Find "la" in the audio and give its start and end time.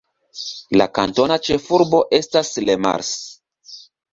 0.81-0.87